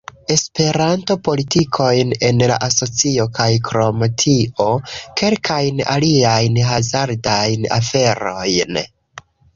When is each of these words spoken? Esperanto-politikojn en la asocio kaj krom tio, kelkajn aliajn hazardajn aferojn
Esperanto-politikojn 0.33 2.15
en 2.29 2.39
la 2.51 2.55
asocio 2.67 3.27
kaj 3.39 3.47
krom 3.67 4.05
tio, 4.23 4.67
kelkajn 5.21 5.85
aliajn 5.97 6.59
hazardajn 6.71 7.69
aferojn 7.81 8.81